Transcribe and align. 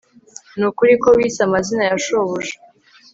Nukuri 0.57 0.93
ko 1.01 1.07
wise 1.17 1.39
amazina 1.47 1.83
ya 1.89 1.97
shobuja 2.05 2.55